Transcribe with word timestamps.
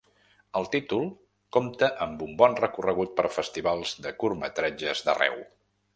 El 0.59 0.63
títol 0.75 1.03
compta 1.57 1.89
amb 2.07 2.25
un 2.27 2.33
bon 2.41 2.57
recorregut 2.63 3.15
per 3.21 3.27
festivals 3.37 3.95
de 4.07 4.15
curtmetratges 4.25 5.05
d’arreu. 5.09 5.39